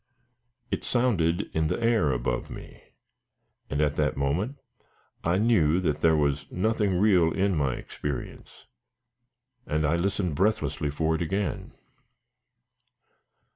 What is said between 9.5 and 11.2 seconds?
and I listened breathlessly for